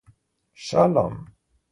Schalom! 0.63 1.13